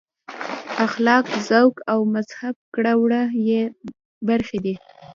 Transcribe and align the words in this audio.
اخلاق 0.85 1.25
ذوق 1.49 1.75
او 1.91 1.99
مهذب 2.13 2.55
کړه 2.75 2.93
وړه 3.01 3.21
یې 3.49 3.61
برخې 4.27 4.59
دي. 4.65 4.75